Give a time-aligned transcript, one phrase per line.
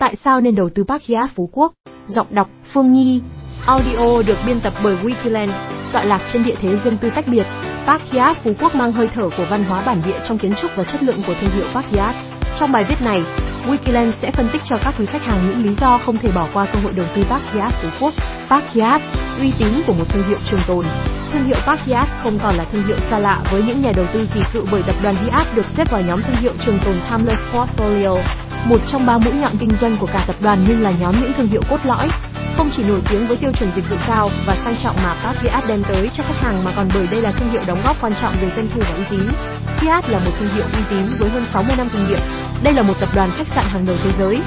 [0.00, 1.72] Tại sao nên đầu tư Park Hyatt Phú Quốc?
[2.08, 3.20] Giọng đọc Phương Nhi
[3.66, 5.50] Audio được biên tập bởi Wikiland,
[5.92, 7.46] tọa lạc trên địa thế riêng tư tách biệt.
[7.86, 10.70] Park Hyatt Phú Quốc mang hơi thở của văn hóa bản địa trong kiến trúc
[10.76, 12.16] và chất lượng của thương hiệu Park Hyatt.
[12.58, 13.22] Trong bài viết này,
[13.68, 16.48] Wikiland sẽ phân tích cho các quý khách hàng những lý do không thể bỏ
[16.54, 18.14] qua cơ hội đầu tư Park Hyatt Phú Quốc.
[18.50, 19.02] Park Hyatt,
[19.40, 20.84] uy tín của một thương hiệu trường tồn.
[21.32, 24.06] Thương hiệu Park Hyatt không còn là thương hiệu xa lạ với những nhà đầu
[24.12, 26.94] tư kỳ cựu bởi tập đoàn Hyatt được xếp vào nhóm thương hiệu trường tồn
[27.10, 28.22] Timeless Portfolio,
[28.64, 31.32] một trong ba mũi nhọn kinh doanh của cả tập đoàn nhưng là nhóm những
[31.36, 32.08] thương hiệu cốt lõi,
[32.56, 35.64] không chỉ nổi tiếng với tiêu chuẩn dịch vụ cao và sang trọng mà Patriot
[35.68, 38.12] đem tới cho khách hàng mà còn bởi đây là thương hiệu đóng góp quan
[38.22, 39.20] trọng về doanh thu và uy tín.
[39.80, 42.20] Fiat là một thương hiệu uy tín với hơn 60 năm kinh nghiệm.
[42.62, 44.40] Đây là một tập đoàn khách sạn hàng đầu thế giới,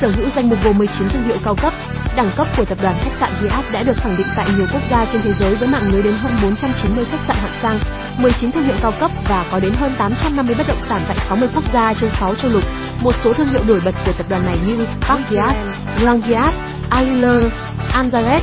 [0.00, 1.72] sở hữu danh mục gồm 19 thương hiệu cao cấp.
[2.16, 4.82] Đẳng cấp của tập đoàn khách sạn Fiat đã được khẳng định tại nhiều quốc
[4.90, 7.78] gia trên thế giới với mạng lưới đến hơn 490 khách sạn hạng sang,
[8.18, 11.48] 19 thương hiệu cao cấp và có đến hơn 850 bất động sản tại 60
[11.54, 12.64] quốc gia trên 6 châu lục.
[13.02, 15.56] Một số thương hiệu nổi bật của tập đoàn này như Park Hyatt,
[15.96, 16.54] Aliler, Hyatt,
[16.90, 17.52] Ayler,
[17.92, 18.40] Anzaret,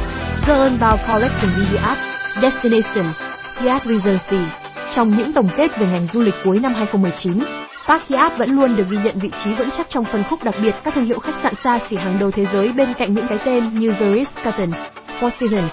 [0.47, 1.97] Girlbound Collection Hyatt,
[2.41, 3.13] Destination,
[3.57, 4.51] Hyatt Regency.
[4.95, 7.39] Trong những tổng kết về ngành du lịch cuối năm 2019,
[7.87, 10.55] Park Hyatt vẫn luôn được ghi nhận vị trí vững chắc trong phân khúc đặc
[10.63, 13.27] biệt các thương hiệu khách sạn xa xỉ hàng đầu thế giới bên cạnh những
[13.27, 14.71] cái tên như The Ritz-Carlton,
[15.19, 15.71] Four Seasons,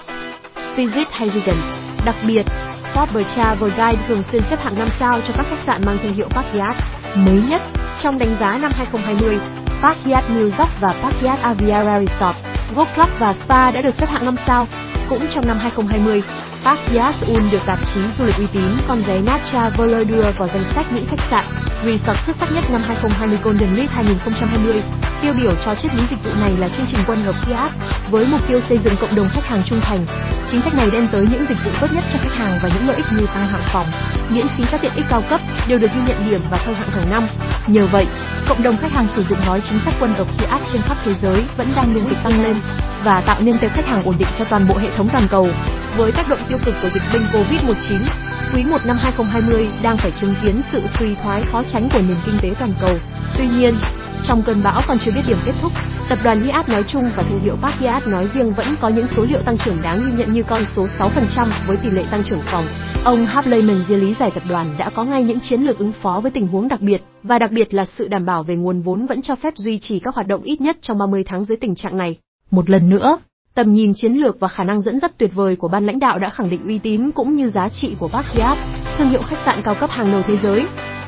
[0.73, 1.57] Stizit hay Regan.
[2.05, 2.45] Đặc biệt,
[2.93, 6.13] Forbes Travel Guide thường xuyên xếp hạng 5 sao cho các khách sạn mang thương
[6.13, 6.77] hiệu Park Hyatt.
[7.15, 7.61] Mới nhất,
[8.01, 9.39] trong đánh giá năm 2020,
[9.81, 12.37] Park Hyatt New York và Park Hyatt Aviara Resort,
[12.75, 14.67] Golf Club và Spa đã được xếp hạng 5 sao.
[15.09, 16.23] Cũng trong năm 2020,
[16.65, 20.23] Park Hyatt Seoul được tạp chí du lịch uy tín con giấy Nat Traveler đưa
[20.37, 21.45] vào danh sách những khách sạn
[21.85, 24.81] resort xuất sắc nhất năm 2020 Golden League 2020.
[25.23, 27.73] Tiêu biểu cho triết lý dịch vụ này là chương trình quân Ngọc Hyatt
[28.09, 30.05] với mục tiêu xây dựng cộng đồng khách hàng trung thành.
[30.51, 32.87] Chính sách này đem tới những dịch vụ tốt nhất cho khách hàng và những
[32.87, 33.87] lợi ích như tăng hạng phòng,
[34.29, 36.89] miễn phí các tiện ích cao cấp đều được ghi nhận điểm và thăng hạng
[36.89, 37.27] hàng năm.
[37.67, 38.07] Nhờ vậy,
[38.47, 41.13] cộng đồng khách hàng sử dụng gói chính sách quân Ngọc Hyatt trên khắp thế
[41.21, 42.55] giới vẫn đang liên tục tăng lên
[43.03, 45.47] và tạo nên tệp khách hàng ổn định cho toàn bộ hệ thống toàn cầu.
[45.97, 47.99] Với tác động tiêu cực của dịch bệnh Covid-19,
[48.55, 52.17] quý 1 năm 2020 đang phải chứng kiến sự suy thoái khó tránh của nền
[52.25, 52.97] kinh tế toàn cầu.
[53.37, 53.75] Tuy nhiên,
[54.23, 55.71] trong cơn bão còn chưa biết điểm kết thúc,
[56.09, 59.07] tập đoàn Hyatt nói chung và thương hiệu Park Hyatt nói riêng vẫn có những
[59.07, 62.23] số liệu tăng trưởng đáng ghi nhận như con số 6% với tỷ lệ tăng
[62.23, 62.65] trưởng phòng.
[63.03, 66.19] Ông Hartley Menzies lý giải tập đoàn đã có ngay những chiến lược ứng phó
[66.19, 69.05] với tình huống đặc biệt và đặc biệt là sự đảm bảo về nguồn vốn
[69.05, 71.75] vẫn cho phép duy trì các hoạt động ít nhất trong 30 tháng dưới tình
[71.75, 72.17] trạng này.
[72.51, 73.17] Một lần nữa,
[73.55, 76.19] Tầm nhìn chiến lược và khả năng dẫn dắt tuyệt vời của ban lãnh đạo
[76.19, 78.59] đã khẳng định uy tín cũng như giá trị của Park Hyatt,
[78.97, 80.65] thương hiệu khách sạn cao cấp hàng đầu thế giới.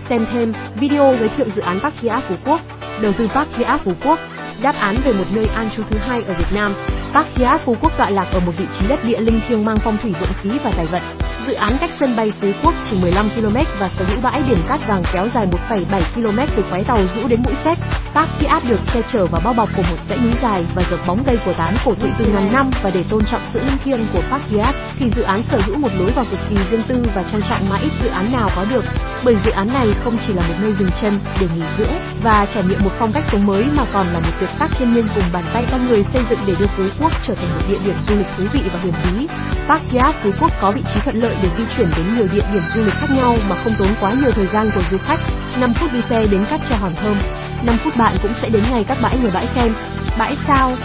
[0.09, 2.62] Xem thêm video giới thiệu dự án Park Hyatt Phú Quốc,
[3.01, 4.19] đầu tư Park Hyatt Phú Quốc,
[4.61, 6.73] đáp án về một nơi an trú thứ hai ở Việt Nam.
[7.13, 9.78] Park Hyatt Phú Quốc tọa lạc ở một vị trí đất địa linh thiêng mang
[9.83, 11.01] phong thủy vượng khí và tài vận.
[11.47, 14.57] Dự án cách sân bay Phú Quốc chỉ 15 km và sở hữu bãi biển
[14.69, 17.78] cát vàng kéo dài 1,7 km từ quái tàu rũ đến mũi séc.
[18.13, 21.00] Park áp được che chở và bao bọc của một dãy núi dài và dọc
[21.07, 23.78] bóng cây của tán cổ thụ từ ngàn năm và để tôn trọng sự linh
[23.83, 26.81] thiêng của Park Hyatt thì dự án sở hữu một lối vào cực kỳ riêng
[26.88, 28.83] tư và trang trọng mà ít dự án nào có được.
[29.25, 32.45] Bởi dự án này không chỉ là một nơi dừng chân để nghỉ dưỡng và
[32.53, 35.07] trải nghiệm một phong cách sống mới mà còn là một tuyệt tác thiên nhiên
[35.16, 37.79] cùng bàn tay con người xây dựng để đưa Phú Quốc trở thành một địa
[37.85, 39.27] điểm du lịch thú vị và huyền bí.
[39.67, 42.44] Park Hyatt Phú Quốc có vị trí thuận lợi để di chuyển đến nhiều địa
[42.53, 45.19] điểm du lịch khác nhau mà không tốn quá nhiều thời gian của du khách.
[45.59, 47.18] 5 phút đi xe đến cát treo hòn thơm,
[47.66, 49.74] 5 phút bạn cũng sẽ đến ngay các bãi như bãi Kem,
[50.19, 50.75] bãi Sao,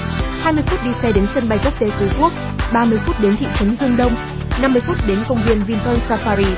[0.43, 2.33] 20 phút đi xe đến sân bay quốc tế Phú Quốc,
[2.73, 4.15] 30 phút đến thị trấn Dương Đông,
[4.63, 6.55] 50 phút đến công viên Vinpearl Safari,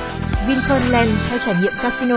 [0.47, 2.17] Vinpearl Land hay trải nghiệm casino.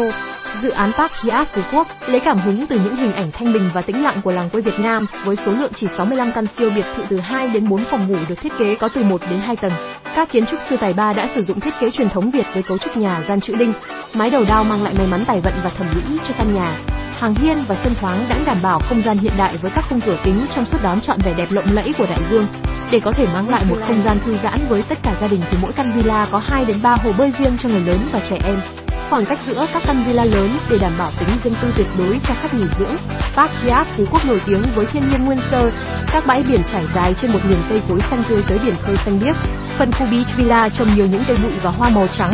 [0.62, 3.70] Dự án Park Hyatt Phú Quốc lấy cảm hứng từ những hình ảnh thanh bình
[3.74, 6.70] và tĩnh lặng của làng quê Việt Nam với số lượng chỉ 65 căn siêu
[6.76, 9.40] biệt thự từ 2 đến 4 phòng ngủ được thiết kế có từ 1 đến
[9.40, 9.72] 2 tầng.
[10.16, 12.64] Các kiến trúc sư tài ba đã sử dụng thiết kế truyền thống Việt với
[12.64, 13.74] cấu trúc nhà gian chữ đinh,
[14.14, 16.78] mái đầu đao mang lại may mắn tài vận và thẩm mỹ cho căn nhà.
[17.20, 20.02] Hàng hiên và sân thoáng đã đảm bảo không gian hiện đại với các khung
[20.02, 22.48] cửa kính trong suốt đón trọn vẻ đẹp lộng lẫy của đại dương.
[22.92, 25.42] Để có thể mang lại một không gian thư giãn với tất cả gia đình
[25.52, 28.20] thì mỗi căn villa có 2 đến 3 hồ bơi riêng cho người lớn và
[28.30, 31.74] trẻ em khoảng cách giữa các căn villa lớn để đảm bảo tính riêng tư
[31.78, 32.96] tuyệt đối cho khách nghỉ dưỡng.
[33.36, 35.72] Park Hyatt Phú Quốc nổi tiếng với thiên nhiên nguyên sơ,
[36.12, 38.98] các bãi biển trải dài trên một miền cây cối xanh tươi tới biển khơi
[39.06, 39.36] xanh biếc.
[39.78, 42.34] Phần khu beach villa trồng nhiều những cây bụi và hoa màu trắng,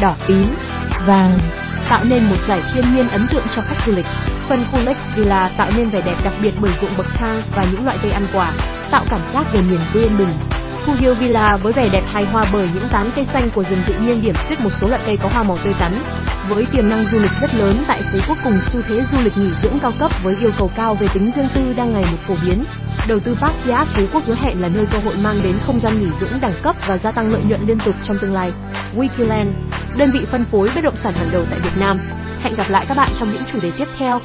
[0.00, 0.46] đỏ tím,
[1.06, 1.38] vàng,
[1.88, 4.06] tạo nên một giải thiên nhiên ấn tượng cho khách du lịch.
[4.48, 7.64] Phần khu Lake Villa tạo nên vẻ đẹp đặc biệt bởi ruộng bậc thang và
[7.72, 8.52] những loại cây ăn quả,
[8.90, 10.28] tạo cảm giác về miền quê yên bình.
[10.86, 13.82] Khu Hill Villa với vẻ đẹp hài hòa bởi những tán cây xanh của rừng
[13.86, 16.02] tự nhiên điểm xuyết một số loại cây có hoa màu tươi tắn.
[16.48, 19.38] Với tiềm năng du lịch rất lớn tại Phú Quốc cùng xu thế du lịch
[19.38, 22.18] nghỉ dưỡng cao cấp với yêu cầu cao về tính riêng tư đang ngày một
[22.26, 22.64] phổ biến,
[23.08, 25.80] đầu tư Park giá Phú Quốc hứa hẹn là nơi cơ hội mang đến không
[25.80, 28.52] gian nghỉ dưỡng đẳng cấp và gia tăng lợi nhuận liên tục trong tương lai.
[28.96, 29.52] Wikiland,
[29.96, 31.98] đơn vị phân phối bất động sản hàng đầu tại Việt Nam.
[32.42, 34.20] Hẹn gặp lại các bạn trong những chủ đề tiếp theo.